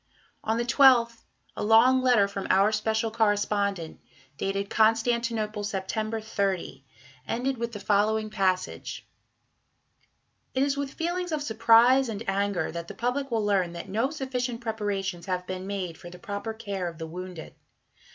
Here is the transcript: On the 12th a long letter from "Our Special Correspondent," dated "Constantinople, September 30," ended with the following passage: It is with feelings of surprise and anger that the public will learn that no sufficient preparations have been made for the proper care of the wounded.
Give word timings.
On 0.43 0.57
the 0.57 0.65
12th 0.65 1.25
a 1.55 1.63
long 1.63 2.01
letter 2.01 2.27
from 2.27 2.47
"Our 2.49 2.71
Special 2.71 3.11
Correspondent," 3.11 3.99
dated 4.35 4.67
"Constantinople, 4.67 5.63
September 5.63 6.19
30," 6.19 6.83
ended 7.27 7.59
with 7.59 7.73
the 7.73 7.79
following 7.79 8.31
passage: 8.31 9.07
It 10.55 10.63
is 10.63 10.75
with 10.75 10.95
feelings 10.95 11.31
of 11.31 11.43
surprise 11.43 12.09
and 12.09 12.27
anger 12.27 12.71
that 12.71 12.87
the 12.87 12.95
public 12.95 13.29
will 13.29 13.45
learn 13.45 13.73
that 13.73 13.89
no 13.89 14.09
sufficient 14.09 14.59
preparations 14.59 15.27
have 15.27 15.45
been 15.45 15.67
made 15.67 15.99
for 15.99 16.09
the 16.09 16.17
proper 16.17 16.51
care 16.55 16.87
of 16.87 16.97
the 16.97 17.05
wounded. 17.05 17.53